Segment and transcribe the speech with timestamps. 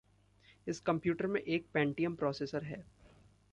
[0.67, 2.83] इस कंप्यूटर में एक पेंटियम प्रोसेसर है।